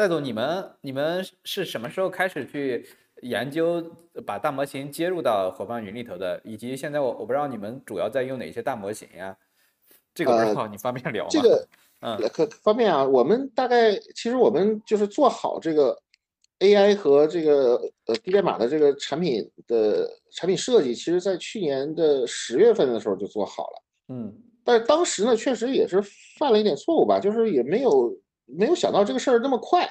[0.00, 2.88] 戴总，你们你们是什么时候开始去
[3.20, 3.84] 研究
[4.24, 6.40] 把大模型接入到伙伴云里头的？
[6.42, 9.36] 以及现在我我不知道你们主要在用哪些大模型呀？
[10.14, 11.28] 这个不知道你方便聊吗？
[11.30, 11.68] 这个
[12.00, 13.04] 嗯，可方便啊。
[13.04, 15.94] 我们大概其实我们就是做好这个
[16.60, 23.82] AI 和这个呃低代码的这个产品的产品设计，其实在去年的十月份的时候就做好了。
[24.08, 26.00] 嗯，但是当时呢，确实也是
[26.38, 28.10] 犯了一点错误吧，就是也没有。
[28.56, 29.88] 没有想到这个事儿那么快，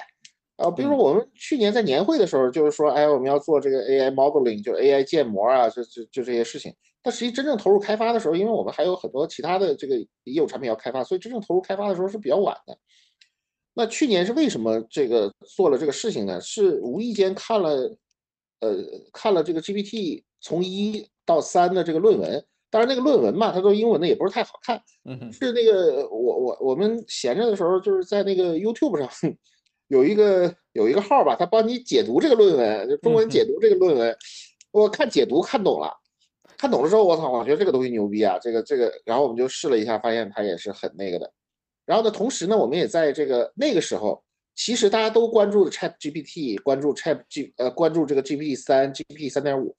[0.56, 6.74] 啊，比如说我们去年在年会的时候，就是说，哎，我们要做这个 AI modeling，就 AI 建模啊，就就就这些事情。
[7.02, 12.76] 但实际真正投入开发的时候，因为我们还有很多其他的这个业务产品要开发，所以真正投入开发的时候是比较晚的。
[13.72, 16.40] 那去年是为什么这个做了这个事情呢？
[16.40, 17.96] 是无意间看了，
[18.60, 18.76] 呃，
[19.12, 22.44] 看了这个 GPT 从一到三的这个论文。
[22.70, 24.80] 当然，那个论文嘛，它都英文的，也不是太好看。
[25.04, 29.08] 嗯，是那个我我我们闲着的时候，就是在那个 YouTube 上
[29.88, 34.16] 有一个有一个号吧，他帮你解读这个论文，就中文解读这个论文。
[34.70, 35.92] 我看解读看懂了，
[36.56, 38.38] 看懂了之后，我操，我觉得这个东西牛逼啊！
[38.40, 41.32] 这个这个，然后我们就试了一下，发现它也是很那个的。
[41.84, 44.22] 然后呢，同时呢，我们也在这个那个时候，
[44.54, 49.74] 其实大家都关注的 Chat GPT，关注 Chat G 呃，关注这个 GPT 三、GPT 三点五。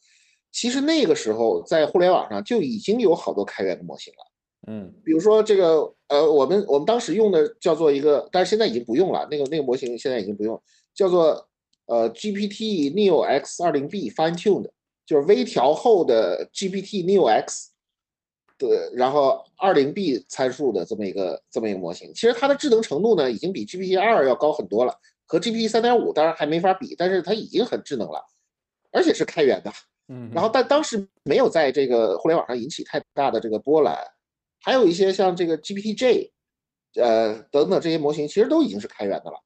[0.52, 4.20] 其实那个时候，在互联网上就已经有好多开源的模型了，
[4.68, 10.62] 嗯，比如说这个，呃，我们我们当时用的叫做一个，但是现在已经不用了，那个那个模型现在已经不用，
[10.94, 11.48] 叫做
[11.86, 14.70] 呃 GPT Neo X 二零 B Fine Tuned，
[15.06, 17.72] 就是微调后的 GPT Neo X
[18.60, 22.14] 的，然后二零 B 参数的这么一个这么一个模型。
[22.14, 24.94] 其实它的智能程度呢，已经比 GPT 二要高很多了，
[25.26, 28.22] 和 GPT 三点五当然还没法比，但是它已经很智能了，
[28.92, 29.72] 而且是开源的。
[30.12, 33.98] 嗯，然后但当时没有在这个互联网上引起太大的这个波澜，
[34.60, 36.30] 还有一些像这个 GPTJ，
[36.96, 39.42] 呃等等这些模型其实都已经是开源的了。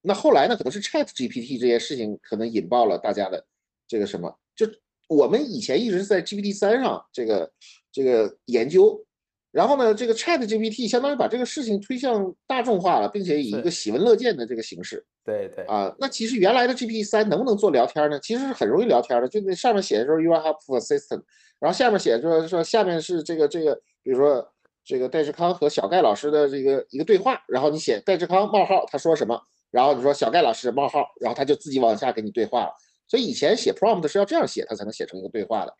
[0.00, 3.44] 那后来呢，可能是 ChatGPT 这些事情可能引爆了大家的
[3.86, 4.66] 这个什么，就
[5.08, 7.52] 我们以前一直是在 GPT 三上这个
[7.92, 9.04] 这个研究。
[9.52, 15.04] 然后呢，这个 Chat GPT 相当于把这个事情推向大众化了，并且以一个喜闻乐见的这个形式。
[15.26, 18.18] 对对啊，那其实原来的 GPT 三能不能做聊天呢？
[18.20, 21.22] 其实是很容易聊天的，就那上面写的时候 You are helpful assistant，
[21.58, 24.48] 然后下面写就是说下面是这个这个，比如说
[24.84, 29.38] 这个戴志康和小盖老师的这个一个对话，然后你写戴志康冒号他说什么，
[29.70, 32.72] 然后你说小盖老师冒号，然后他就自己往下给你对话了。
[33.08, 35.74] 所以以前写 prompt 是要这样写，他才能写成一个对话的。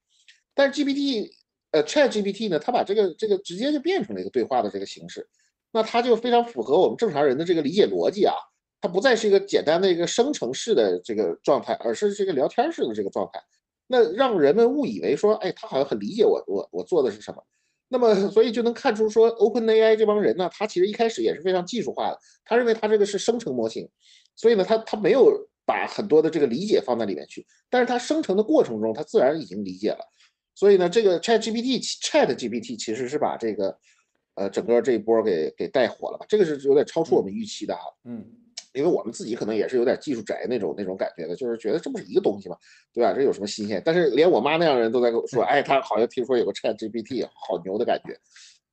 [0.54, 1.30] 但是 GPT。
[1.72, 5.28] 呃，Chat GPT 呢，它把这个这个直接就变成了一个对话的这个形式，
[5.72, 8.32] 那它就非常符合我们正常人的这个理解逻辑啊，
[8.86, 13.42] 它不再是一个简单的一个生成式的这个状态，而是这个聊天式的这个状态，
[13.88, 17.42] 那让人们误以为说，哎，他好像很理解我我我做的是什么，
[17.88, 23.88] 那么所以就能看出说，OpenAI 这帮人呢，他其实一开始也是非常技术化的，他认为他这个是生成模型，
[24.36, 25.32] 所以呢，他他没有
[25.64, 29.98] 把很多的这个理解放在里面去，但是他生成的过程中，他自然已经理解了。
[30.54, 33.76] 所以呢，这个 Chat GPT Chat GPT 其实是把这个，
[34.36, 36.24] 呃，整个这一波给给带火了吧？
[36.28, 37.82] 这个是有点超出我们预期的哈。
[38.04, 38.24] 嗯，
[38.76, 42.56] 因为我们自己可能也是有点技术宅那种那种感觉的，就是觉得这不是一个东西嘛，
[42.92, 43.12] 对吧？
[43.12, 43.82] 这有什么新鲜？
[43.84, 48.16] 但是连我妈那样的人都在跟我说，哎，他好像听说有个 Chat GPT，好牛的感觉。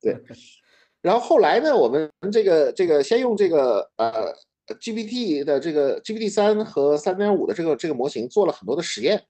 [0.00, 0.16] 对。
[1.02, 4.34] 然后后来呢，我们这个这个先用这个呃
[4.80, 9.22] GPT 的这个 GPT 三和三点五的这个这个模型做了很多的实验。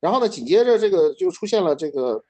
[0.00, 2.24] 然后呢，紧接着这个就出现了这个，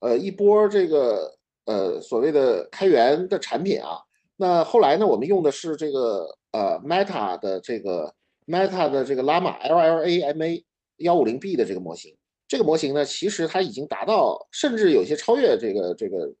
[0.00, 4.00] 呃，一波这个呃所谓的开源的产品啊。
[4.36, 8.14] 那后来呢，我们用的是这个呃 Meta 的这个
[8.46, 10.64] Meta 的这个 Llama LLAMA
[10.98, 12.16] 幺五零 B 的这个模型。
[12.48, 16.32] 这个模型呢，其实它已经达到，甚至有些超越这个这个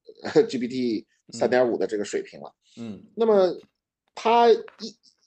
[0.48, 2.52] GPT 三点五的这个水平了。
[2.78, 3.02] 嗯。
[3.14, 3.54] 那么
[4.14, 4.56] 它一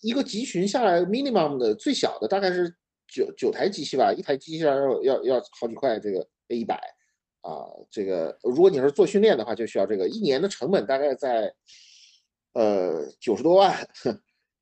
[0.02, 2.76] 一个集群下来，minimum 的最小的大概是。
[3.12, 6.20] 九九台机器吧，一台机器上要要要好几块这个
[6.50, 6.76] A 一百
[7.42, 11.52] 啊，这个如果你是做训练的话，就需要这个一年的成本大概在
[12.54, 13.76] 呃九十多万，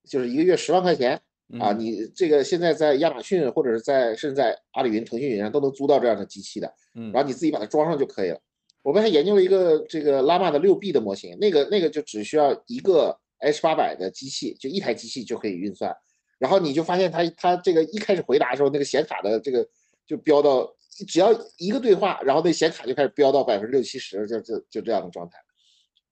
[0.08, 1.20] 就是一个月十万块钱
[1.60, 1.74] 啊。
[1.74, 8.40] 你这个现在在亚马逊或者是在甚至在阿里云、腾讯云上都能租到这样的机器的，然后你自己把它装上就可以了。
[8.84, 15.94] 我们还研究了一个这个拉玛的六 B 的模型，那个那个就只需要一个 H 八百的机器，就一台机器就可以运算。
[16.40, 19.68] 然后你就发现它它这个一开始回答的时候，那个显卡的这个
[20.06, 20.74] 就飙到，
[21.08, 25.38] 只要一个对话，然后那显卡就开始飙到百分之六七十，就就就这样的状态。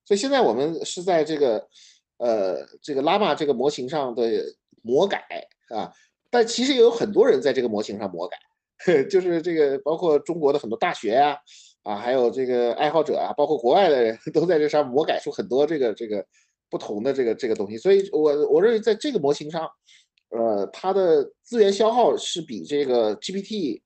[0.04, 1.66] 所以现在我们是在这个
[2.18, 4.24] 呃这个 Llama 这个模型上的
[4.82, 5.26] 魔改
[5.70, 5.92] 啊，
[6.30, 8.38] 但其实也有很多人在这个模型上魔改，
[9.10, 11.38] 就是这个包括中国的很多大学呀
[11.84, 16.26] 啊，还有这个爱好者啊，包括国外的人 都在这上魔改出很多这个这个
[16.70, 17.78] 不同的这个这个东西。
[17.78, 19.70] 所以我我认为在这个模型上。
[20.32, 23.80] 呃，它的资源消耗是比这个 GPT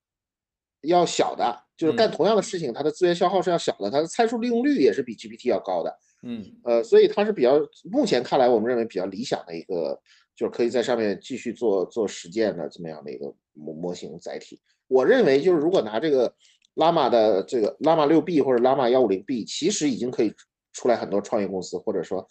[0.82, 5.98] 要小的，就是干同样的事情，它的资源消耗是要小的，它的参数利用率也是比 GPT 要高的。
[6.24, 7.60] 嗯，呃，所以它是比较
[7.92, 10.00] 目前看来，我们认为比较理想的一个，
[10.36, 14.60] 就是可以在上面继续做做实践的这么样的一个模模型载体。
[14.88, 16.34] 我认为就是如果拿这个
[16.76, 20.34] 拉玛的这个拉玛六 B 或者拉玛幺五零 B，其实已经可以
[20.74, 22.28] 出来很多创业公司，或者说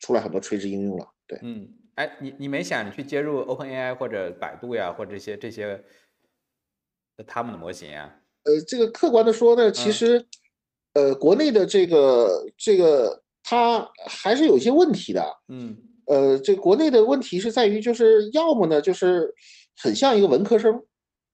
[0.00, 1.06] 出来很多垂直应用了。
[1.26, 5.82] 对，嗯，哎，你你没想去接入 OpenAI 或者百度呀，或者这些这些
[7.24, 8.14] 他们的模型啊？
[8.44, 10.24] 呃，这个客观的说呢，其实
[10.94, 13.22] 呃，国内的这个这个。
[13.48, 15.76] 它还是有一些问题的，嗯，
[16.06, 19.32] 呃，这国内的问题是在于，就是要么呢，就是
[19.80, 20.74] 很像一个文科生，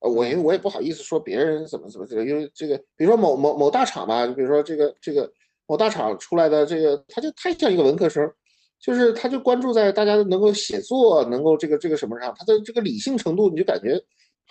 [0.00, 5.32] 呃，我因为我也不好意思说别人怎么怎么这个，因为这个，比如说某某某大厂吧，比如说这个这个
[5.67, 8.31] 某大厂出来的这个，他就太像一个文科生，
[8.79, 13.99] 就是他就关注在大家能够写作，能够这个这个什么上，他的这个理性程度，你就感觉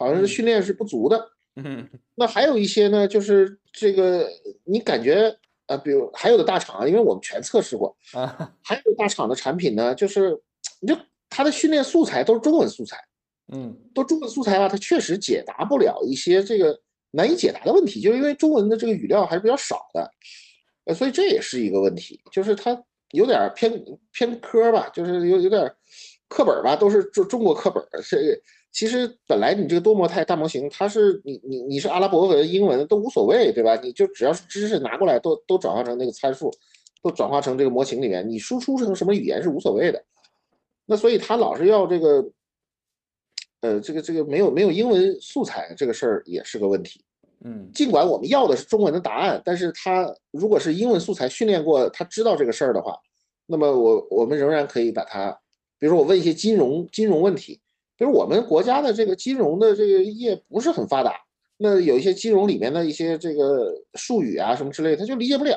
[0.02, 4.28] 好像是训练是不足的， 嗯，那还有一些呢，就是这个
[4.64, 5.38] 你感觉。
[5.68, 10.38] 啊，比如还有的大厂，因为我们全测试过啊，还有大厂的产品呢，就是
[10.82, 10.98] 你就
[11.30, 12.98] 它的训练素材都是中文素材，
[13.54, 16.78] 嗯，都中文素材吧，它确实解答不了一些这个
[17.12, 20.12] 难以解答的问题，就是因为中文的这个语料还是比较少的，
[20.84, 22.78] 呃，所以这也是一个问题，就是它
[23.12, 23.82] 有点偏
[24.12, 25.74] 偏科吧，就是有有点
[26.28, 28.44] 课本吧，都是中中国课本，是。
[28.72, 33.76] 其实本来你这个多模态大模型，它是你你你是阿拉伯文、英文都无所谓，对吧？
[33.84, 36.50] 你就只要是知识拿过来，都都转化成那个参数，
[37.04, 40.02] 都转化成这个模型里面，你输出成什么语言是无所谓的。
[40.86, 42.26] 那所以他老是要这个，
[43.60, 47.04] 呃，这个这个没有没有英文素材这个事儿也是个问题。
[47.44, 52.98] 嗯，尽管我们要的是中文的答案，但是他如果是英文素材训练过，他知道这个事儿的话，
[53.48, 55.30] 那么我我们仍然可以把它，
[55.78, 57.60] 比如说我问一些金融金融问题。
[58.02, 61.14] 就是我们国家的这个金融的这个业不是很发达，
[61.58, 65.56] 那有一些金融里面的一些这个术语啊什么之类，他就理解不了。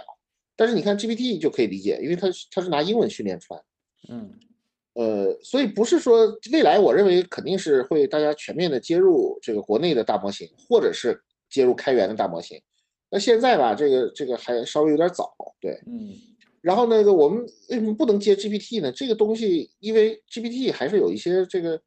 [0.55, 3.63] 但是你看 GPT 就可以理解，因为它它是拿英文训练出来。
[4.11, 4.31] 嗯，
[4.93, 11.19] 呃，所以不是说未来我认为肯定是会大家全面的接入这个国内的大模型，或者是
[11.49, 12.61] 接入开源的大模型。
[13.11, 16.13] 那现在吧，这个这个还稍微有点早，对，嗯。
[16.61, 18.93] 然后那个我们为什么不能接 GPT 呢？
[18.93, 21.81] 这个东西因为 GPT 还是有一些这个。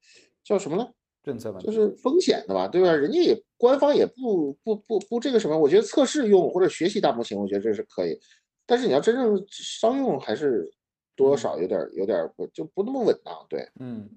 [0.47, 0.89] 叫什么呢？
[1.23, 2.93] 政策吧，就是风险的吧，对吧？
[2.93, 8.17] 人家也官方也不不不不这个什么，我觉得测试用或者学习大模型，我觉得这是可以。
[8.65, 10.71] 但是你要真正商用，还是
[11.17, 13.45] 多少有点有点不就不那么稳当。
[13.49, 14.09] 对，嗯，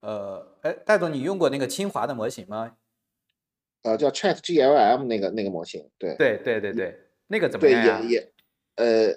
[0.00, 2.76] 呃，哎，戴总，你用过那个清华的模型吗？
[3.82, 8.00] 呃，叫 Chat GLM 那个那个模型，对对对对对，那个怎么样？
[8.00, 8.32] 对，也也
[8.76, 9.14] 呃。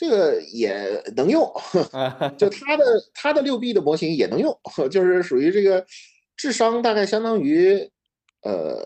[0.00, 1.52] 这个也能用，
[2.38, 4.56] 就它的它的六 B 的模型也能用，
[4.88, 5.84] 就是属于这个
[6.36, 7.76] 智商大概相当于
[8.42, 8.80] 呃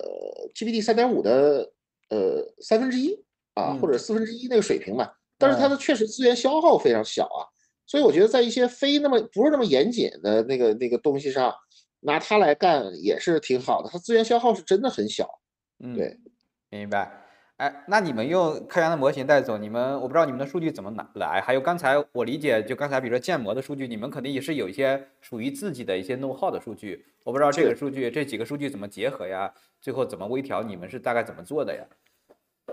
[0.55, 1.70] GPT 三点五的
[2.09, 3.14] 呃三分之一
[3.53, 5.14] 啊，或者四分之一那个水平吧。
[5.37, 7.44] 但是它的确实资源消耗非常小啊，
[7.87, 11.55] 所以我觉得在一些非那么不是那么严谨的那个那个东西上
[12.00, 15.29] 拿它来干也是挺好的，它资源消耗是真的很小。
[15.79, 16.17] 嗯，对，
[16.70, 17.21] 明白。
[17.58, 21.40] 哎，那你们用开源的模型带走，你们我不知道你们的数据怎么拿来。
[21.40, 27.04] 还有刚才我理解，就刚才比如说建模的数据，你们肯定也是有一些属于自己的一些 know how 的数据。
[27.25, 29.53] 我不知道这个数据这几个数据怎么结合呀？
[29.81, 30.62] 最后怎么微调？
[30.62, 31.84] 你们是大概怎么做的呀？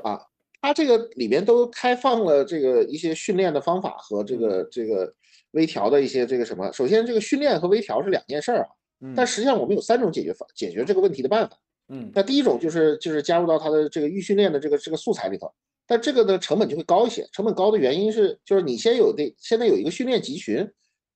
[0.02, 0.20] 啊，
[0.62, 5.14] 它这个里面都开放了这个一些训练的方法和这个这个
[5.52, 6.72] 微调的一些这个什么。
[6.72, 8.70] 首先，这个训练和微调是两件事儿啊。
[9.16, 11.56] 但实际上我们有三种解决方，解决这个问题的办法。
[11.90, 15.52] 嗯，那第一种就是就是加入到它的这个预训练的这个这个素材里头，
[15.88, 17.28] 但这个的成本就会高一些。
[17.34, 20.58] 成本高的原因是，就是你先有的现在有一个训练集群，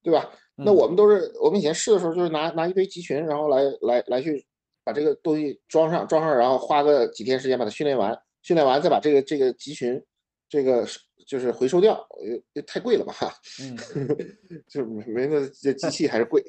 [0.02, 0.30] 对吧？
[0.56, 4.44] 那我们都是我们以前试的时候就是拿拿一堆集群，然后来来来去
[4.84, 10.00] 把这个东西装上装上，然后花个几天时间把它训练完，训练完再把这个这个集群
[10.48, 10.86] 这个
[11.26, 12.06] 就是回收掉，
[12.54, 13.14] 又，太贵了吧？
[13.60, 14.08] 嗯，
[14.68, 16.44] 就没那这机器还是贵，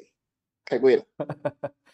[0.64, 1.04] 太贵了。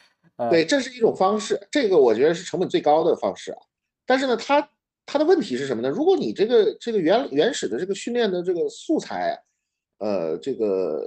[0.50, 3.58] 对，这是一种方式，这个我觉得是成本最高的方式啊。
[4.06, 4.68] 但是呢，它
[5.06, 5.88] 它的问题是什么呢？
[5.88, 9.40] 如果你这个这个原原始的这个训练的这个素材，
[9.98, 11.02] 呃，这个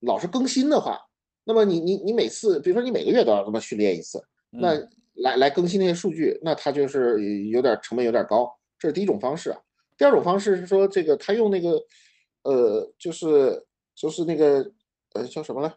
[0.00, 1.00] 老是更新的话，
[1.44, 4.74] 那么你你你每次，比如说你每个月都要这么训练一次，那
[5.14, 8.50] 来来更新那些数据，那它就是有点成本有点高。
[8.78, 9.60] 这是第一种方式啊。
[9.98, 11.72] 第二种方式是说，这个他用那个
[12.44, 13.62] 呃，就是
[13.94, 14.70] 就是那个
[15.12, 15.72] 呃叫什么呢？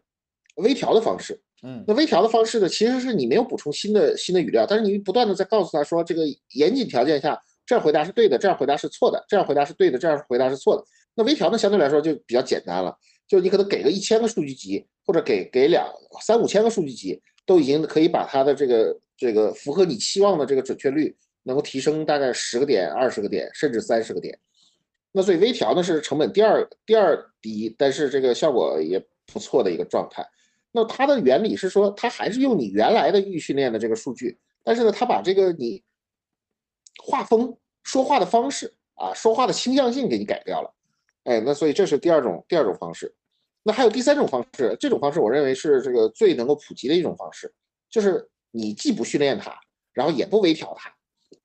[0.55, 1.39] 微调的方式。
[1.65, 6.23] 嗯，那微调的方式呢，其实是你没有补充新的新的语料，但是你不断的在告诉他说，这个
[6.55, 10.83] 严谨条件下这样回答是对的，这样回答是错的，这样回答是对的，这样回答是错的。
[11.15, 12.93] 那微调呢，相对来说就比较简单了。
[13.27, 15.87] 就你可能给个一千个数据集，或者给给两
[16.21, 24.37] 三五千个数据集，都已经可以把它的这个这个符合你期望的这个准确率能够提升大概十个点、二十个点，甚至三十个点。
[25.13, 29.01] 那所以微调呢是成本第二第二低，但是这个效果也
[29.31, 30.27] 不错的一个状态。
[30.75, 35.83] 那它的原理是说，它还是用你原来的预训练的这个数据，但是呢，它把这个你
[37.01, 40.73] 画风、说话的方式啊、说话的倾向性给你改掉了。
[41.25, 43.15] 哎，那所以这是第二种第二种方式。
[43.61, 47.53] 那还有第三种方式，这种方式我认为是这个最能够普及的一种方式，
[47.89, 49.57] 就是你既不训练它，
[49.93, 50.93] 然后也不微调它，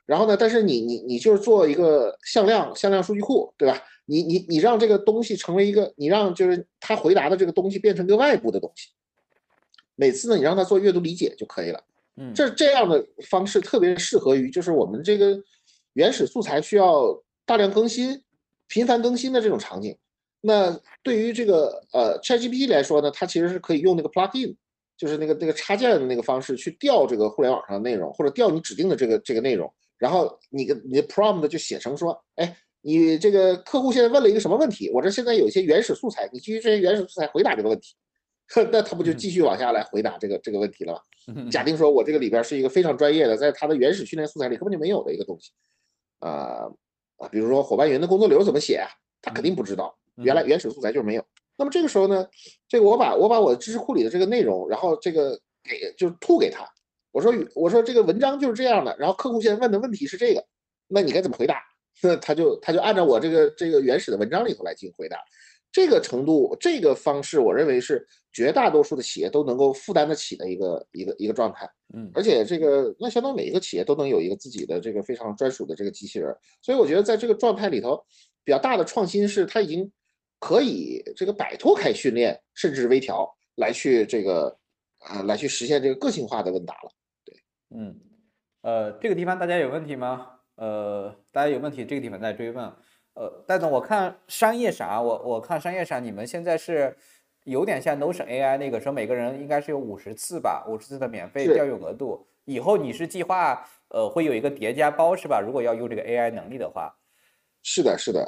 [0.05, 3.81] 然后呢，但是你你你就是做一个向量向量数据库，对吧？
[4.07, 8.89] 你你你让这个东西成为一个，你让就是他回答的这个东西变成一个外部的东西。
[9.99, 11.85] 每次呢，你让他做阅读理解就可以了。
[12.17, 15.37] 嗯，这这样的方式特别适合于就是我们这个
[15.95, 18.23] 原始素材需要大量更新、
[18.69, 19.97] 频繁更新的这种场景。
[20.41, 24.55] 那对于这个呃 ChatGPT 来说呢，它其实是可以用那个 plugin，
[24.97, 34.89] 就是那个那个插件的那个方式去调这个互联网上的内容，或者调你指定的这个这个内容，然后你的你的 prompt 就写成说，哎，你这个客户现在问了一个什么问题？
[34.91, 37.95] 我这现在有一些原始素材，你基于这些原始素材回答这个问题。
[38.73, 41.51] 那他不就继续往下来回答这个这个问题了吗？
[41.51, 45.51] 假定说我这个里边是一个非常专业的，在他的原始训练素材里根本就没有的一个东西，
[46.21, 46.65] 啊
[47.19, 48.89] 啊，比如说伙伴云的工作流怎么写啊，
[49.21, 51.25] 他肯定不知道，原来原始素材就是没有。
[51.59, 52.27] 那么这个时候呢，
[52.67, 56.65] 这个我把我把我的知识库里的这个内容，然后这个给就是吐给他，
[57.13, 60.43] 我说我说这个文章就是这样的，然后客户现在问的问题是这个，
[60.87, 61.63] 那你该怎么回答？
[62.01, 65.19] 那他就他就按照我这个这个原始的文章里头来进行回答。
[65.71, 71.69] 这个程度，这个方式，我认为是绝大多数的企业都能够负担得起的一个一个一个状态。
[71.95, 76.35] 嗯，而且这个那相当于每一个企业都能有一个自己的这个非常专属的这个机器人。
[76.63, 78.03] 所以我觉得在这个状态里头，
[78.45, 79.91] 比较大的创新是它已经
[80.39, 84.57] 可以这个摆脱开训练，甚至微调来去这个
[84.99, 86.91] 啊来去实现这个个性化的问答了。
[87.25, 87.37] 对，
[87.77, 87.99] 嗯，
[88.63, 90.31] 呃，这个地方大家有问题吗？
[90.57, 92.73] 呃，大家有问题，这个地方再追问。
[93.19, 96.97] 呃，戴总，我看商业啥，我我看商业啥，你们现在是
[97.43, 102.25] 有点像 Notion AI 那个，说每个人应该是有五十次吧，五十次的免费调用额度。
[102.45, 105.41] 以后你是计划呃会有一个叠加包是吧？
[105.45, 106.95] 如果要用这个 AI 能力的话，
[107.65, 108.25] 是的，是的。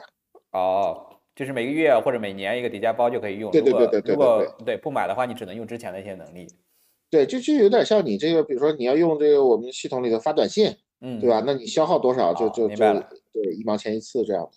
[0.51, 1.07] 哦，
[1.37, 3.53] 就是每个月或者每年一个叠加包就可以用。
[3.53, 4.13] 对对对对对。
[4.13, 6.49] 如果对不买的话，你只能用之前的一些能力。
[7.09, 11.41] 对，就就有点像你这个，比如说你要用这个我们系统里的发短信，嗯，对吧？
[11.47, 12.77] 那你消耗多少就就就
[13.33, 14.51] 对一毛钱一次这样的。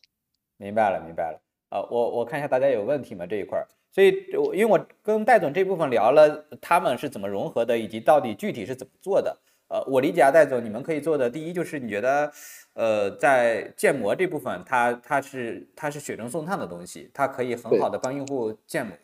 [0.58, 1.40] 明白了，明白了。
[1.70, 3.68] 呃，我我看一下大家有问题吗这一块儿？
[3.92, 4.10] 所以，
[4.54, 9.38] 因为我跟戴总这部分聊了，他们是怎么融合的，以及到底具体是怎么做的。
[9.70, 12.32] 呃，我理解啊，戴总，你们可以做的第一就是你觉得，
[12.74, 18.96] 呃，在建模这部分，它它是它是雪中送炭的东西，它可以很好的帮用户建模，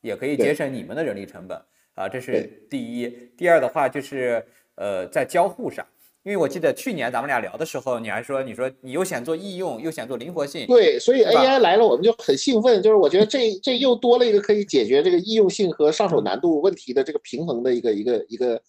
[0.00, 1.60] 也可以节省你们的人力成本
[1.94, 3.08] 啊，这是第一。
[3.36, 4.44] 第二的话就是
[4.74, 5.86] 呃，在交互上。
[6.24, 10.66] 因为我记得去年咱们俩聊的时候，你还说，你说你又想做易用，又想做灵活性。
[10.66, 18.62] 对，所以 AI 来了，我们就很兴奋，就是我觉得这这又多了一个可以解决这个易用性和上手难度问题的这个平衡的一个一个一个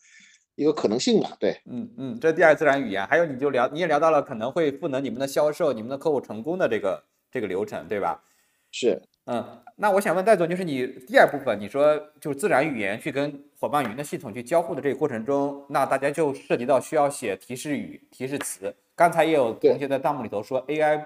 [0.55, 1.37] 一个可能性吧。
[1.39, 8.23] 对，嗯嗯，这第二自然语言，还有你就聊，你也聊到了可能会赋能你们的销售、你们的客户成功的这个这个流程，对吧？
[8.71, 9.59] 是，嗯。
[9.75, 18.75] 那我想问戴总，就是你第二部分，你说就是自然语言去跟伙伴云的系统去交互的这个过程中，那大家就涉及到需要写提示语、提示词。
[18.93, 21.05] 刚才也有同学在弹幕里头说，AI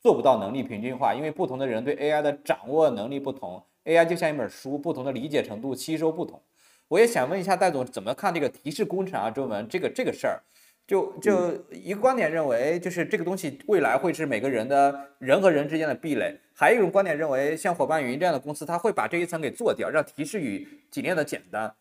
[0.00, 6.42] 做不到能力平均化，因为不同的人对 AI 的掌握能力不同，AI 就像一本书，不同的理解程度、吸收不同。
[6.88, 9.30] 我也想问一下戴总，怎么看这个提示工程啊？
[9.30, 10.40] 中文这个这个事儿。
[10.86, 16.40] 就就一个观点认为，就是这个东西未来会是每个人的人和人之间的壁垒。
[16.54, 21.74] 还有一种观点认为，像伙伴云这样的公司，它会把这一层给做掉，让提示语尽量的简单。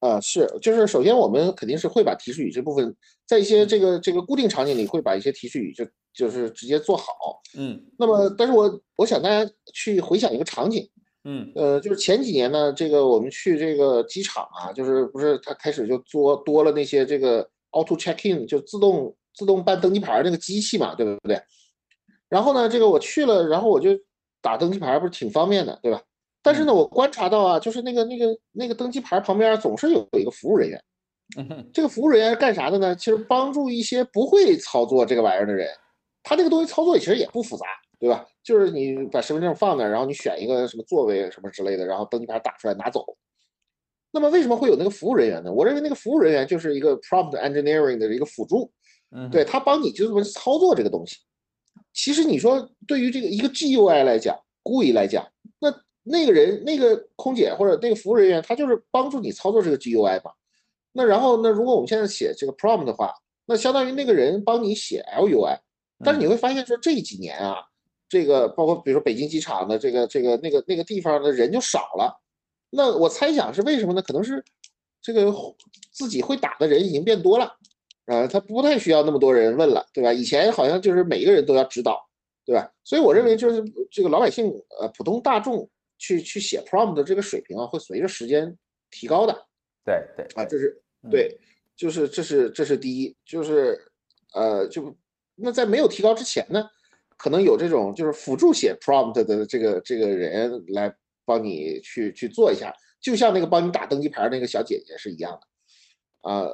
[0.00, 2.94] 啊，是，就是首先我们肯定是会把提示语这部分，
[3.26, 7.40] 在一些这个这个固定场景里，会把一些提示语就就是直接做好。
[7.56, 7.80] 嗯。
[7.98, 10.88] 那么，但是我我想大家去回想一个场景。
[11.24, 11.52] 嗯。
[11.54, 17.48] 呃，就是前几年呢，这个我们去这个机场啊，就是不是他开始就做多了那些这个。
[17.70, 21.38] Auto check in 就自动自动办登机牌那个机器嘛，对不对？
[22.30, 23.90] 然后呢，这个我去了，然后我就
[24.40, 26.00] 打登机牌，不是挺方便的，对吧？
[26.48, 30.82] 但是呢，我观察到啊，就是那个那个那个登机牌旁边总是有有一个服务人员。
[31.74, 32.96] 这个服务人员是干啥的呢？
[32.96, 35.68] 其实帮助一些不会操作这个玩意儿的人。
[36.22, 37.66] 他这个东西操作其实也不复杂，
[38.00, 38.26] 对吧？
[38.42, 43.04] 就是你把身份证放那，然后你选一个什么座位什么之类的，然后登机牌打出来拿走。
[44.10, 45.52] 那么为什么会有那个服务人员呢？
[45.52, 48.72] 我认为那个服务人员就是一个 prompt engineering 的一个辅助，
[49.14, 51.18] 嗯，对他帮你就这么操作这个东西。
[51.92, 55.26] 其实你说对于这个一个 GUI 来讲，GUI 来讲，
[56.08, 60.32] 那那个人那个空姐或者那个服务人员，他就是帮助你操作这个 GUI 嘛。
[60.92, 63.14] 那然后那如果我们现在写这个 prompt 的话，
[63.46, 65.58] 那相当于那个人帮你写 LUI。
[66.04, 67.56] 但是你会发现说这几年啊，
[68.08, 72.20] 这个包括比如说北京机场的这个这个那个那个地方的人就少了。
[72.70, 74.02] 那我猜想是为什么呢？
[74.02, 74.44] 可能是
[75.00, 75.32] 这个
[75.90, 77.56] 自己会打的人已经变多了，
[78.06, 80.12] 啊，他不太需要那么多人问了，对吧？
[80.12, 82.06] 以前好像就是每一个人都要指导，
[82.44, 82.70] 对吧？
[82.84, 88.56] 所以我认为就是这个老百姓呃普通大众去去写 prompt 的这个水平啊，会随着时间
[88.90, 89.46] 提高的。
[89.84, 91.38] 对对啊，这是对，
[91.76, 93.78] 就是这是这是第一，就是
[94.34, 94.96] 呃就
[95.34, 96.64] 那在没有提高之前呢，
[97.16, 100.94] 可能有这种就是辅助写 prompt 的这个这个人来。
[101.28, 106.48] 帮你去去做一下，就像那个帮你打登机牌那个小姐姐是一样的，啊，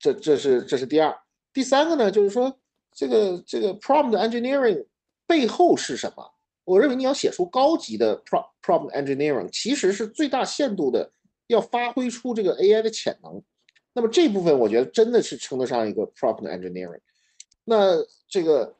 [0.00, 1.14] 这这是这是第二，
[1.52, 2.58] 第三个呢，就是说
[2.94, 4.86] 这个这个 prompt engineering
[5.26, 6.26] 背后是什么？
[6.64, 11.10] 我认为你要写出高级的 prompt prompt engineering，其实是最大限度的
[11.46, 13.42] 要发挥出这个 AI 的潜能。
[13.92, 17.00] 那么这部分我觉得真的是称得上一个 problem engineering。
[17.64, 18.74] 那这个。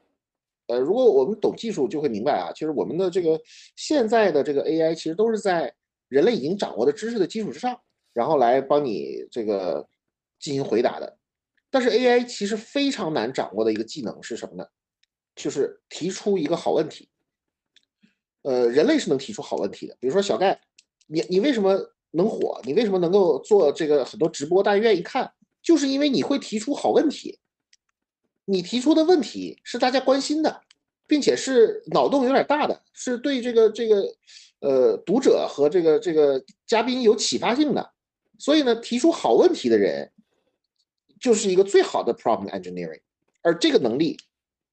[0.67, 3.39] 呃，如果我们懂技术，就会明白啊，其实我们的这个
[3.77, 5.71] 现在的这个 AI，其实都是在
[6.09, 7.79] 人类已经掌握的知识的基础之上，
[8.15, 9.87] 然后来帮你这个
[10.41, 11.19] 进行回答的。
[11.71, 14.67] 但是 AI 其实非常难掌握的一个技能是什么呢？
[15.37, 17.11] 就是提出一个好问题。
[18.45, 19.97] 呃，人类是能提出好问题的。
[20.01, 20.59] 比如说小盖，
[21.07, 21.79] 你你为什么
[22.13, 22.61] 能火？
[22.65, 25.31] 你为什么能够做这个很多直播，大家愿意看？
[25.63, 27.39] 就是因为你会提出好问题。
[28.45, 30.61] 你提出的问题是大家关心的，
[31.07, 34.15] 并且是脑洞有点大的，是对这个这个
[34.61, 37.93] 呃读者和这个这个嘉宾有启发性的，
[38.39, 40.13] 所以呢，提出好问题的人
[41.19, 43.01] 就是一个最好的 problem engineering，
[43.41, 44.19] 而这个能力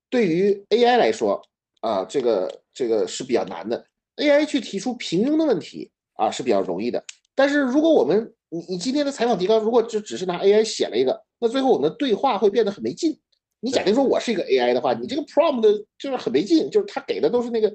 [0.09, 1.41] 对于 AI 来说
[1.81, 3.85] 啊，这个这个是比较难的。
[4.17, 7.03] AI 去提出平庸的问题啊是比较容易的，
[7.35, 13.19] 但是如果我们你你今天的采访提纲如果就只是拿 AI 写了一个，那最后我们的对话会变得很没劲。
[13.59, 15.61] 你假定说我是一个 AI 的话，你这个 prompt
[15.97, 17.71] 就是很没劲，就是他给的都是那个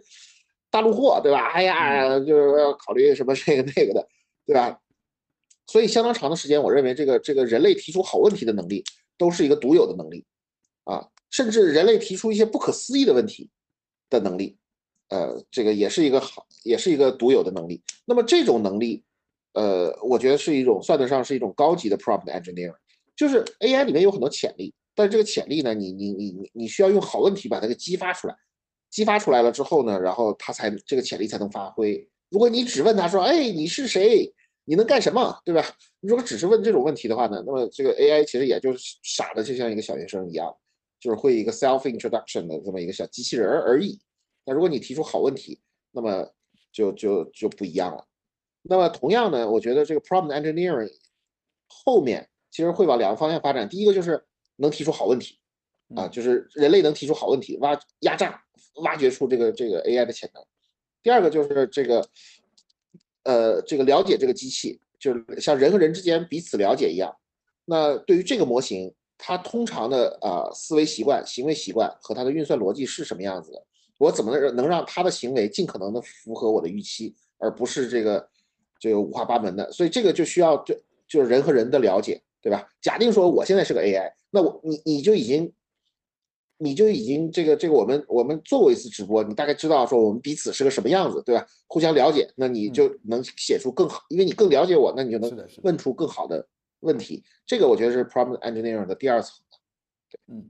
[0.70, 1.50] 大陆货，对吧？
[1.52, 4.06] 哎呀，就是要考虑什么这个那个的，
[4.44, 4.78] 对吧？
[5.68, 8.84] 所以相当长的时间，我认为这个这个人类提出好问题的能力
[9.16, 10.24] 都是一个独有的能力
[10.84, 13.50] 啊，甚至人类提出一些不可思议的问题
[14.10, 14.56] 的能力，
[15.08, 17.82] 呃，这个也是一个好，也是一个独有的能力。
[18.04, 19.02] 那么这种能力，
[19.54, 22.74] 呃，我觉得是一种算得上是一种高级的 prompt engineer，
[23.16, 24.74] 就是 AI 里面有很多潜力。
[24.94, 28.34] 但是这个潜力呢，你你你你你需要用好问题把它给激发出来，
[28.90, 32.08] 激发出来了之后呢，然后它才这个潜力才能发挥。
[32.30, 34.32] 如果你只问他说，哎，你是谁？
[34.64, 35.38] 你能干什么？
[35.44, 35.62] 对吧？
[36.00, 40.52] 如果只是问这种问题的话呢，那么这个 AI 其实也就是傻的，就像一个小学生一样，
[41.06, 44.00] 就是会一个 self introduction 的这么一个小机器人而已。
[44.44, 45.60] 那如果你提出好问题，
[45.92, 46.28] 那么
[46.72, 48.04] 就就就不一样了。
[48.62, 50.92] 那么同样呢，我觉得这个 prompt engineering
[51.68, 53.68] 后面其实会往两个方向发展。
[53.68, 54.20] 第一个就是。
[54.58, 55.38] 能提出好问题，
[55.94, 58.42] 啊，就是人类能提出好问题，挖压榨、
[58.76, 60.42] 挖掘出这个这个 AI 的潜能。
[61.02, 62.08] 第二个就是这个，
[63.24, 67.14] 呃，这个了解这个机器，就是像人和人之间彼此了解一样。
[67.66, 73.62] 那对于这个模型，它通常的啊思维习惯、行为习惯和他的运算逻辑是什么样子的？
[73.98, 78.28] 我怎么能能让他的行为尽可能的符合我的预期，而不是这个
[78.78, 79.70] 这个五花八门的？
[79.72, 80.74] 所以这个就需要就
[81.08, 82.22] 就是人和人的了解。
[82.42, 82.64] 对吧？
[82.80, 85.52] 假定说我现在是个 AI，那我你你就已经，
[86.58, 91.44] 你就已经这个这个我们我们做过一次直播，你大概知道说我们彼此是个什么样子，对吧？
[91.66, 96.46] 互相了解，那你就能写出更好，因为你更了解我，那你就能问出更好的
[96.80, 97.24] 问题。
[97.44, 99.36] 这个我觉得是 prompt engineering 的第二层。
[100.10, 100.48] 对，嗯，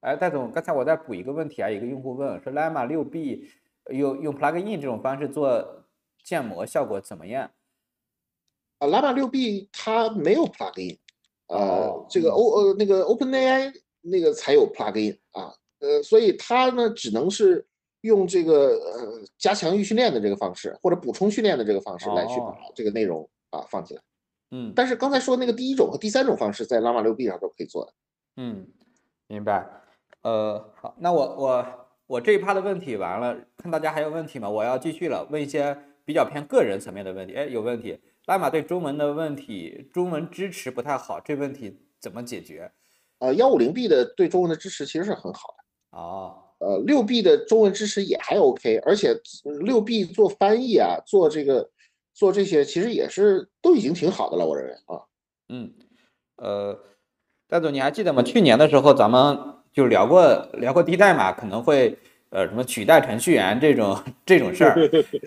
[0.00, 3.48] 哎，戴总，刚才我再补一个问题啊，一个用户问说，Llama 6B
[3.90, 5.86] 用用 plugin 这种方式做
[6.22, 7.50] 建模效果怎么样？
[8.78, 10.98] 啊，Llama 6B 它没有 plugin。
[11.48, 17.66] 呃，这个 O 呃那个 OpenAI 那个才有 plugin 啊，呃，所以它呢只能是
[18.02, 24.02] 用这个呃加强预训练的这个方式，或者补充训练的这个方式来去把这个内容啊放进来。
[24.50, 27.92] 嗯，但是刚才说那个第一种和第三种方式在 Llama 6B 上都可以做的。
[28.36, 28.66] 嗯，
[29.26, 29.66] 明白。
[30.22, 31.66] 呃，好，那我我
[32.06, 34.48] 我这一趴的问题完了，看大家还有问题吗？
[34.48, 37.34] 我要继续了，问一些比较偏个人层面的问题。
[37.34, 38.00] 哎，有问题。
[38.26, 42.70] 拉玛对中文的问题，中文支持不太好，这问题怎么解决？
[43.18, 46.44] 呃，幺五零 B 的对中文的支持其实是很好的哦。
[46.60, 49.14] 呃，六 B 的中文支持也还 OK，而且
[49.60, 51.70] 六 B 做翻译啊，做这个
[52.18, 55.06] 做这些，其实也是都已经挺好的了，我认为啊。
[55.48, 55.70] 嗯，
[56.34, 56.76] 呃，
[57.48, 58.24] 戴总你还记得吗？
[58.24, 59.38] 去年的时候咱们
[59.72, 61.96] 就聊过聊过低代码可能会
[62.30, 64.74] 呃什么取代程序员这种这种事儿，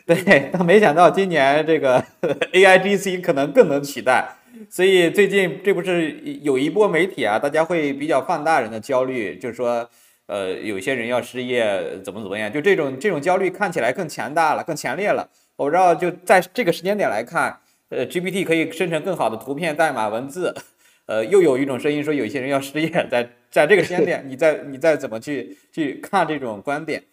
[0.06, 2.04] 对，但没想到今年这个
[2.52, 4.36] AIGC 可能更能取代，
[4.70, 9.90] 所以最近这不是有一波媒体啊，大家会比较放大人的焦虑，就是说。
[10.28, 12.50] 呃，有些人要失业，怎么怎么样？
[12.50, 15.28] 就这种这种焦虑看起来更强大了，更强烈了。
[15.62, 17.56] 我不知道，就在这个时间点来看，
[17.89, 20.52] 呃，GPT 可以生成更好的图片、代码、文字。
[21.06, 27.04] 呃，又有一种声音说，有一些人要失业，在 在这个时间点，你再你再怎么去去看这种观点？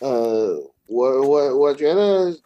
[0.00, 2.36] 呃，我我我觉得，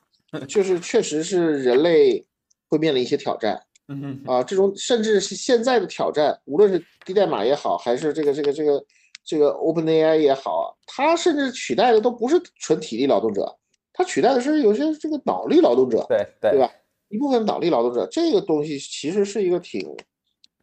[0.47, 2.23] 就是确实是人类
[2.69, 3.59] 会面临一些挑战。
[3.89, 8.85] 嗯啊，这种甚至是现在的挑战，无论是低代码也好，还是这个这个这个。
[9.25, 13.55] 这个 OpenAI 也好，它甚至取代的都不是纯体力劳动者，
[13.99, 16.73] 它取代的是有些这个脑力劳动者，对对对吧？
[17.09, 19.85] 一部分脑力劳动者，这个东西其实是一个挺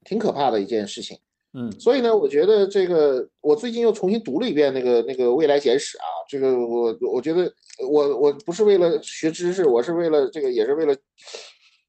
[0.05, 1.17] 挺可怕的一件事情。
[1.53, 7.51] 嗯，所以呢，我觉得这个我最近又重新读了一遍那个那个未来简史啊，这个我我觉得
[7.89, 10.95] 我我不是为了学知识，我是为了这个也是为了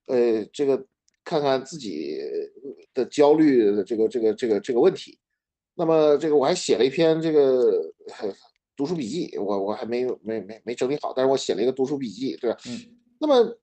[0.07, 0.85] 呃这个
[1.25, 2.19] 看看自己
[2.93, 5.17] 的焦虑的这个这个这个这个问题。
[5.77, 7.93] 那么这个我还写了一篇这个
[8.77, 12.57] 读书笔记，我我还没有没没没整理好，但是我写了一个读书笔记，对吧？
[12.69, 12.79] 嗯。
[13.19, 13.57] 那么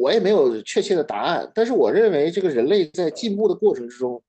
[0.00, 4.22] 我也没有确切的答案，但是我认为这个人类在进步的过程之中，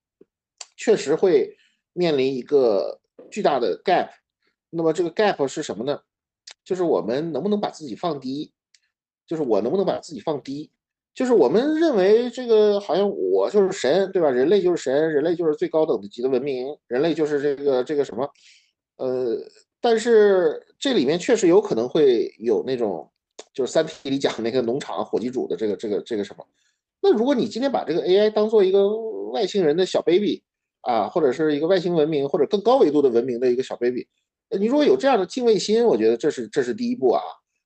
[0.76, 1.56] 确实会
[1.94, 3.00] 面临一个
[3.32, 4.10] 巨大的 gap。
[4.70, 6.00] 那么这个 gap 是什么呢？
[6.66, 8.52] 就是我们能不能把自己放低？
[9.26, 10.70] 就是我能不能把自己放低？
[11.14, 14.30] 就是我们认为这个好像我就是神，对吧？
[14.30, 18.28] 人类就是神，人类就是最高等级的文明，人类就是这个这个什么，
[18.98, 19.38] 呃，
[19.84, 23.12] 但是这里面确实有可能会有那种，
[23.54, 26.46] 就是《三体》里讲那个农场火鸡主的这个这个这个什么。
[27.02, 28.98] 那如果你今天把这个 AI 当做一个
[29.32, 30.42] 外星人的小 baby
[30.84, 34.08] 啊，或者是一个外星文明或者更高维度的文明的一个小 baby，
[34.58, 37.22] 你如果有这样的敬畏心，我觉得这是这是第一步啊。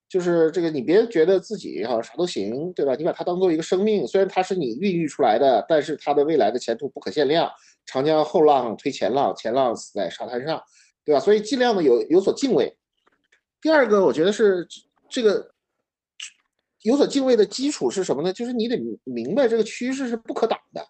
[0.10, 2.96] 就是这个，你别觉得自己哈啥都行，对吧？
[2.96, 7.52] 你把它当做一个生命，虽然它是你孕育出来的，但是它的未来的前途不可限量。
[7.86, 10.64] 长江后浪推前浪，前浪死在沙滩上，
[11.08, 11.20] 对吧？
[11.20, 12.76] 所以尽量的有有所敬畏。
[13.62, 14.68] 第二个，我觉得是
[15.10, 15.50] 这个
[16.82, 18.34] 有所敬畏的基础是什么呢？
[18.34, 20.86] 就是你得明白这个趋势是不可挡的，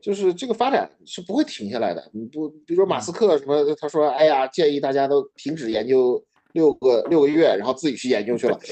[0.00, 2.08] 就是这个发展是不会停下来的。
[2.12, 6.24] 你不，比如说马斯克什么，他说，哎呀，建议大家都停止研究。
[6.54, 8.56] 六个六个月，然后自己去研究去了，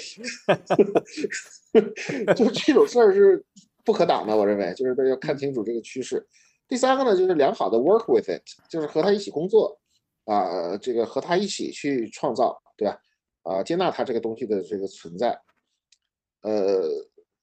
[2.37, 3.45] 就这种事儿是
[3.85, 4.37] 不可挡的。
[4.37, 6.25] 我认为，就是大家看清楚这个趋势。
[6.69, 9.77] 第三个呢，就是良好的 work with it，就是和他一起工作，
[10.25, 12.99] 啊，这个和他一起去创造，对吧？
[13.43, 15.39] 啊，接纳他这个东西的这个存在。
[16.43, 16.89] 呃，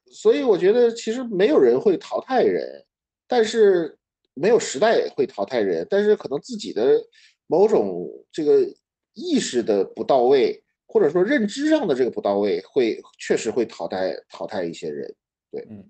[0.05, 2.85] 所以我觉得其实没有人会淘汰人，
[3.27, 3.97] 但是
[4.33, 7.01] 没有时代会淘汰人，但是可能自己的
[7.47, 8.67] 某种这个。
[9.15, 15.13] 意识的不到位，或者说认知上的这个不到位，会确实会淘汰淘汰一些人。
[15.51, 15.83] 对，嗯，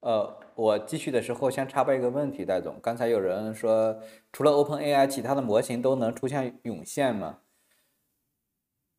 [0.00, 3.98] 呃，我继续的时候先插播一个问题，戴总，刚才有人说，
[4.32, 7.38] 除了 Open AI，其他的模型都能出现涌现吗？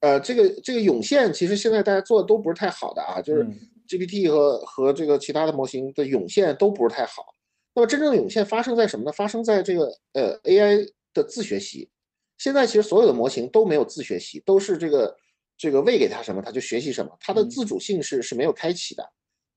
[0.01, 3.47] 呃，这个这个涌现，其实现在大家做的都不是太好的啊，就是
[3.87, 7.23] GPT 和和这个其他的模型的涌现都不是太好。
[7.73, 9.11] 那么真正的涌现发生在什么呢？
[9.11, 11.89] 发生在这个呃 AI 的自学习。
[12.37, 15.15] 现在其实所有的模型都没有自学习，都是这个
[15.57, 19.03] 这个喂给它什么，它就学习什么，它的自主性是是没有开启的。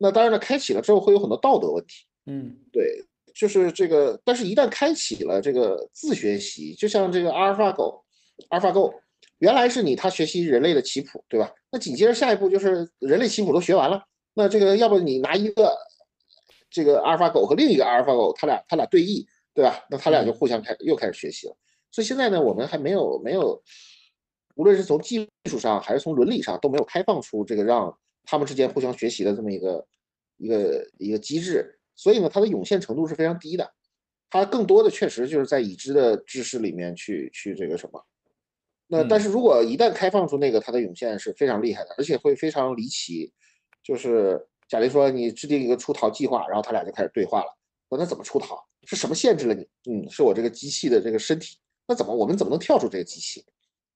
[0.03, 2.07] 那当然了，开启了之后会有很多道德问题。
[2.25, 8.03] 嗯，对，就是这个，但是一旦开启了这个自学习，就像这个阿尔法狗，
[8.49, 8.95] 阿尔法狗
[9.41, 11.53] 原来是你它学习人类的棋谱，对吧？
[11.71, 15.77] 那紧接着下一步就是人类棋谱都学完了，那这个要不你拿一个
[16.71, 19.85] 这个阿尔法狗和另一个阿尔法狗，它俩它俩对弈，对吧？
[19.91, 21.55] 那它俩就互相开又开始学习了。
[21.91, 23.63] 所以现在呢，我们还没有没有，
[24.55, 27.95] 无论是从技术上还是从伦理上，都没有开放出这个让
[28.31, 29.85] 他们之间互相学习的这么一个
[30.37, 31.81] 一个一个机制。
[31.97, 33.69] 所以呢，它的涌现程度是非常低的。
[34.31, 38.01] 它更多的确实就是在已知的知识里面去去这个什么。
[38.87, 43.33] 那但是如果一旦开放出那个，它的涌现是非常厉害的，而且会非常离奇。
[43.83, 47.57] 就是假如说你制定一个出逃计划，然后他俩就开始对话了。
[47.89, 48.57] 说那怎么出逃？
[48.87, 49.67] 是什么限制了你？
[49.91, 51.59] 嗯，是我这个机器的这个身体。
[51.89, 53.45] 那怎么我们怎么能跳出这个机器，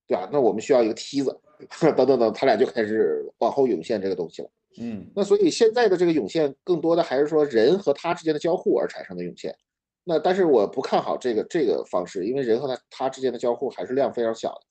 [0.05, 0.29] 对吧？
[0.31, 1.39] 那我们需要一个梯子，
[1.95, 4.49] 等等等，他俩就开始往后涌现这个东西了。
[4.79, 9.55] 嗯，那所以现在的这个涌现，更多的还是说人和他之间的交互而产生的涌现。
[10.03, 14.61] 那但是我不看好这个这个方式，因为人和他他之间的交互还是量非常小的。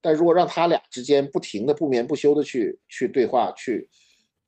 [0.00, 3.88] 但如果让他俩之间不停的不眠不休的去去对话、去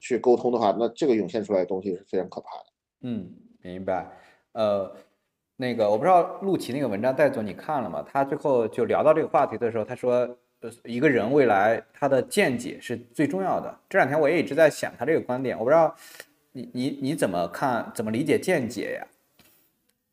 [0.01, 2.65] 去沟通的话，那这个涌现出来的东西是非常可怕的。
[3.03, 3.33] 嗯，
[3.63, 4.11] 明白。
[4.53, 4.95] 呃。
[5.59, 8.05] 那个我不知道陆琪那个文章戴总你看了吗？
[8.07, 10.29] 他最后就聊到这个话题的时候，他说，
[10.85, 13.79] 一个人未来他的见解是最重要的。
[13.89, 15.95] 这两天我也一直在想他这个观点，我不知道
[16.53, 19.07] 你你你怎么看，怎么理解见解呀？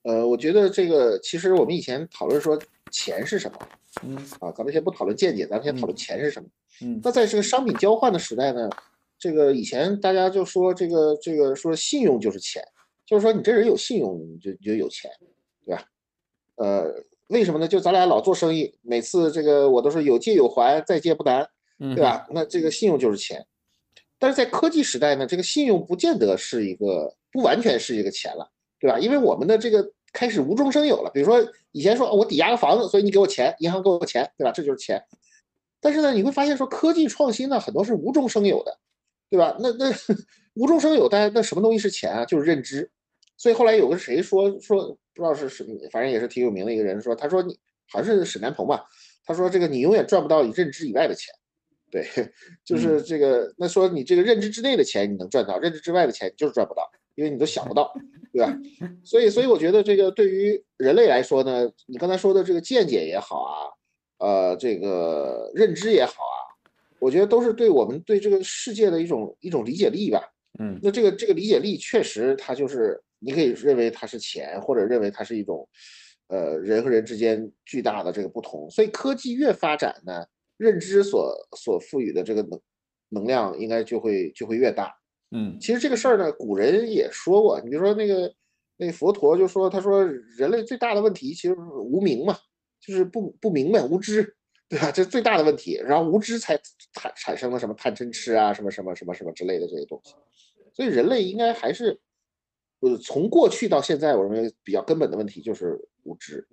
[0.04, 2.60] 呃，我觉得这个其实我们以前讨论说
[2.92, 3.58] 钱是什么，
[4.04, 6.50] 嗯啊，咱们先不讨论见解，咱们先讨论钱是什么。
[6.82, 8.70] 嗯那在这个商品交换的时代呢，
[9.18, 12.62] 这个以前大家就说这个这个说信用就是钱，
[13.06, 15.10] 就是说你这人有信用，你就你就有钱，
[15.66, 15.84] 对吧？
[16.56, 17.68] 呃，为什么呢？
[17.68, 21.48] 就咱俩老做生意，每次这个我都是有借有还，再借不难，
[21.80, 22.04] 嗯，对？
[22.04, 22.28] 吧？
[22.32, 23.46] 那这个信用就是钱。
[24.20, 29.00] 但是在科技时代呢，这个信用不见得是一个不完全是一个钱了，对吧？
[29.00, 31.10] 因为我们的这个开始无中生有了。
[31.14, 34.52] 比如说以前说我抵押个房子，所以你给我钱，银行给我钱，对吧？
[34.52, 35.04] 这就是钱。
[35.82, 38.78] 但是呢，你会发现说科技创新呢，很多是无中生有的，
[39.30, 39.56] 对吧？
[39.60, 39.92] 那那
[40.56, 42.24] 无中生有，但那什么东西是钱啊？
[42.26, 42.90] 就是认知。
[43.44, 47.60] 所以后来有个谁说说不知道是谁，反正也是挺有名的一个人说，他说你
[47.92, 48.86] 好像是沈南鹏吧，
[49.26, 51.36] 他说这个你永远赚不到你认知以外的钱。
[51.92, 52.08] 对，
[52.64, 53.54] 就是这个。
[53.58, 57.94] 那说你这个认知之内的钱你能赚到，认知之外的钱你就是赚不到，因为你都想不到，
[58.32, 58.58] 对吧？
[59.04, 63.68] 所以，所以我觉得这个对于人类来说呢，你刚才说的这个见解也好啊，
[64.20, 66.64] 呃，这个认知也好啊，
[66.98, 70.30] 我觉得都是对我们对这个世界的一种一种理解力吧。
[70.60, 75.68] 嗯那这个这个理解力确实，它就是你可以认为它是钱，或者认为它是一种，
[76.28, 78.70] 呃，人和人之间巨大的这个不同。
[78.70, 80.26] 所以科技越发展呢，
[80.58, 82.60] 认知所所赋予的这个能
[83.10, 84.94] 能量应该就会就会越大。
[85.36, 88.32] 嗯其实这个事儿呢，古人也说过，你比如说那个
[88.78, 92.38] 那佛陀就说，他说人类最大的问题其实是无明嘛，
[92.80, 94.36] 就是不不明白无知，
[94.70, 94.92] 对吧？
[94.92, 96.56] 这是最大的问题，然后无知才
[96.94, 100.14] 产产生了什么贪嗔痴啊，什么什么什么什么之类的这些东西。
[100.76, 102.00] 所以人类应该还是，
[102.84, 106.46] 呃，从过去到现在，我认为比较根本的问题就是无知。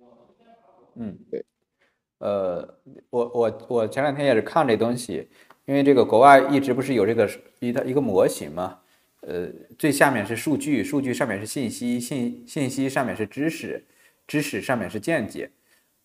[0.95, 1.43] 嗯，对。
[2.19, 2.77] 呃，
[3.09, 5.27] 我我我前两天也是看这东西，
[5.65, 8.79] 因为这个国外一直不是有这个一个一个模型嘛，
[9.21, 13.83] 呃，最下面是数据，数据上面是信息，信信息上面是知识，
[14.25, 15.51] 知识上面是见解。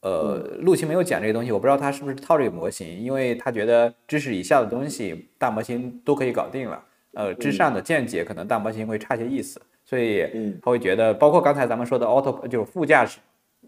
[0.00, 13.20] 呃，陆琪没有讲这个东西，我不知道他是不是套这个模型，因为他觉得知识以下的东西大模型都可以搞定了，呃，之上的见解可能大模型会差些意思，所以嗯他会觉得，包括刚才咱们说的 auto 就是副驾驶，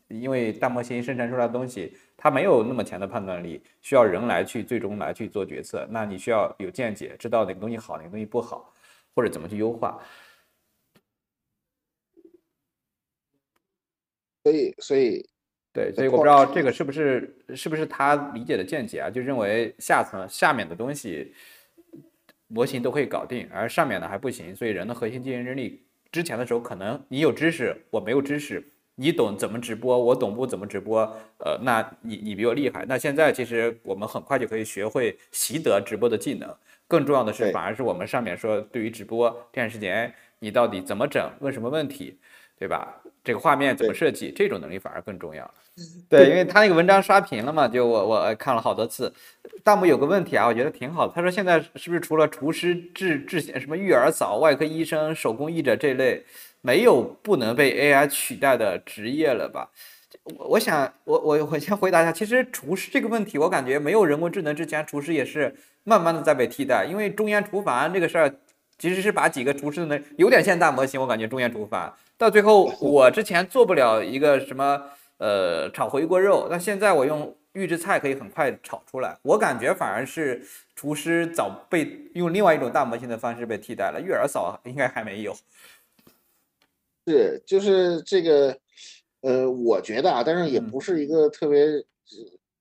[0.09, 5.87] 因为大模型生成出来的东西，它没有那么强的判断力，需要人来去最终来去做决策。
[5.91, 8.75] 那你需要有见解，知道哪个东西好，哪个东西不好，
[9.15, 9.99] 或者怎么去优化。
[14.43, 15.29] 所以，所以
[15.73, 21.33] 对，所以我不知道这个是不是是不是他理解的见解啊，就认为下层下面的东西
[22.47, 24.57] 模型都可以搞定，而上面的还不行。
[24.57, 28.63] 所以人的核心竞争力，之前的时候可能你有知识，我没有知识。
[29.01, 31.03] 你懂怎么直播，我懂不怎么直播，
[31.39, 32.85] 呃，那你你比我厉害。
[32.89, 36.53] 那现在其实我们很快就可以学会习得直播的技能。
[36.89, 42.19] 更重要的是，反而是我们上面说，对于直播这段时间，你到底怎么整，问什么问题，
[42.59, 43.01] 对吧？
[43.23, 45.49] 这个画面怎么设计，这种能力反而更重要。
[46.09, 49.13] 对，因为他那个文章刷屏了嘛，就我我看了好多次。
[49.63, 51.13] 弹幕有个问题啊，我觉得挺好的。
[51.15, 56.25] 他说现在是不是除了厨师、制制什么育儿嫂、外科医生、手工艺者这类，
[56.63, 59.69] 没有不能被 AI 取代的职业了吧？
[60.25, 66.87] 我我想我我我先回答一下，其实厨师这个问题，我感觉没有人工智能之前，厨师也是慢慢的在被替代。
[66.89, 68.35] 因为中央厨房这个事儿，
[68.79, 74.83] 其实是把几个厨师的有点像大模型，我感觉中央厨房到最后，我之前做不了一个什么
[75.19, 79.19] 呃炒回锅肉，但现在我用预制菜可以很快炒出来。
[79.23, 80.43] 我感觉反而是
[80.75, 85.35] 厨师早被用另外一种大模型的方式被替代了，育儿嫂应该还没有。
[87.07, 88.57] 是就是这个，
[89.23, 91.67] 呃，我觉得啊，但是也嗯不是一个特别，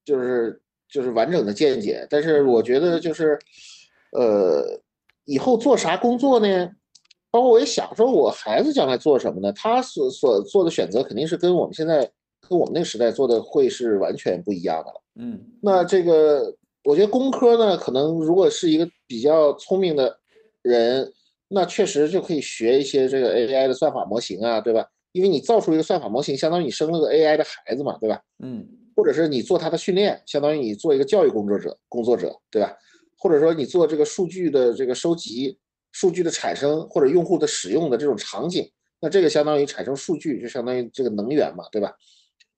[0.05, 2.07] 就是就是完整的见解。
[2.09, 3.37] 但是我觉得就是，
[4.13, 4.81] 呃，
[5.25, 6.71] 以后做啥工作呢？
[7.29, 9.51] 包括我也想说，我孩子将来做什么呢？
[9.51, 12.09] 他所所做的选择肯定是跟我们现在
[12.47, 15.01] 跟我们那个时代做的会是完全不一样的了。
[15.19, 20.17] 嗯那这个，我觉得工科呢，可能如果是一个比较聪明的
[20.61, 21.11] 人，
[21.47, 24.85] 那确实就可以学一些这个 AI 的算法模型啊，对吧？
[25.13, 28.21] 因为你造出一个算法模型，相当于你生了个 AI 的孩子嘛，对吧？
[28.43, 32.75] 嗯或者是你做它的训练，相当于你做一个教育工作者，工作者，对吧？
[33.17, 35.57] 或者说你做这个数据的这个收集、
[35.91, 38.67] 数据的产生或者用户的使用的这种场景，
[38.99, 41.91] 那这个相当于产生数据，就相当于这个能源嘛，对吧？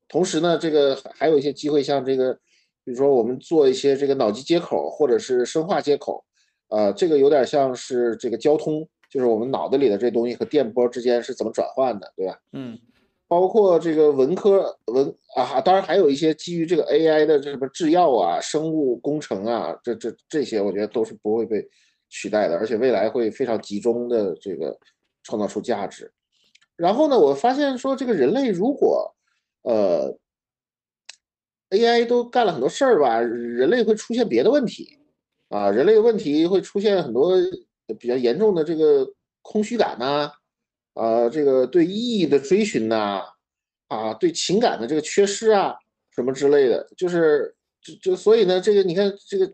[0.10, 2.34] 同时呢，这个还还有一些机会，像这个，
[2.84, 6.26] 比如说我们做一些这个脑机接口或者是生化接口，
[6.70, 12.38] 呃，这个有点像是这个交通，就是我们脑子里的这东西和电波之间是怎么转换的，对吧？
[12.54, 12.78] 嗯
[13.28, 21.64] 包括这个文科文啊，当然还有一些基于这个 AI 的这什么制药啊、生物工程啊，这这这些我觉得都是不会被
[22.10, 24.76] 取代的，而且未来会非常集中的这个
[25.22, 26.12] 创造出价值。
[26.76, 29.14] 然后呢，我发现说这个人类如果
[29.64, 30.18] 呃
[31.70, 34.98] AI 都干了很多事儿吧，人类会出现别的问题
[35.50, 37.36] 啊，人类的问题会出现很多
[38.00, 39.08] 比较严重的这个
[39.42, 40.32] 空虚感呐。
[40.96, 43.22] 啊，这个对意义的追寻呐，
[43.88, 45.74] 啊，对情感的这个缺失啊，
[46.12, 49.50] 什么之类的，就是就就所以呢，这个你看这个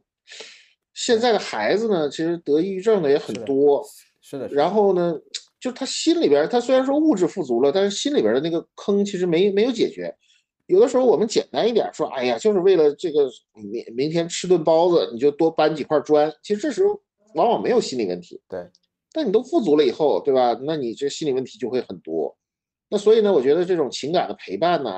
[0.93, 3.85] 现在的孩子呢，其实得抑郁症的也很多，
[4.21, 4.47] 是的。
[4.47, 5.13] 然后呢，
[5.65, 10.15] 就他心里边，他虽然说物质富足了，但是心里边的那个坑其实没没有解决。
[10.67, 16.31] 有的时候我们简单一点说，哎呀，就是为了这个明明天吃顿包子，你就多搬几块砖。
[16.43, 17.01] 其实这时候
[17.33, 18.39] 往往没有心理问题。
[18.47, 18.63] 对。
[19.11, 20.55] 但你都富足了以后，对吧？
[20.61, 22.37] 那你这心理问题就会很多。
[22.87, 24.91] 那所以呢，我觉得这种情感的陪伴呢，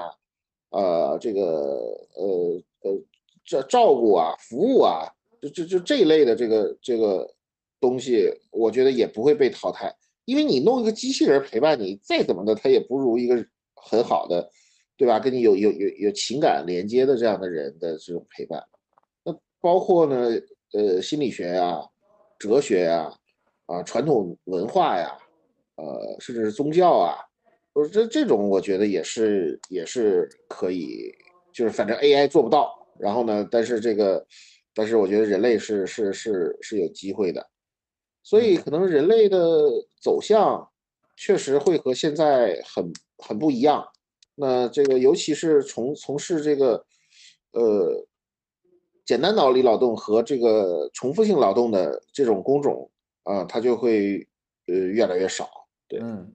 [0.72, 3.02] 呃，这个呃呃
[3.46, 5.08] 这照顾啊、服务啊，
[5.42, 7.26] 就就就这一类的这个这个
[7.80, 9.96] 东西，我觉得也不会被淘汰。
[10.28, 13.44] 因为你弄一个机器人陪伴你，再怎么的，他也不如一个
[13.76, 14.52] 很好的，
[14.98, 15.20] 对吧？
[15.20, 18.62] 跟你有有有有情感连接的这样的人的这种陪伴。
[19.24, 20.30] 那包括呢，
[20.74, 21.82] 呃，心理学呀、
[22.38, 23.12] 哲学呀。
[23.70, 25.18] 啊，传统文化呀，
[25.76, 27.18] 呃，甚至是宗教啊，
[27.74, 31.14] 我这这种，我觉得也是也是可以，
[31.52, 34.26] 就是反正 AI 做不到，然后呢，但是这个，
[34.74, 37.46] 但是我觉得人类是是是是有机会的，
[38.24, 39.38] 所以可能人类的
[40.00, 40.70] 走向
[41.16, 43.88] 确实会和现在很很不一样。
[44.36, 46.86] 那这个尤其是从从事这个
[47.52, 48.08] 呃
[49.06, 52.90] 简单脑力劳动和这个重复性劳动的这种工种。
[53.24, 54.26] 啊，它就会
[54.68, 55.50] 呃越来越少，
[55.86, 56.32] 对，嗯，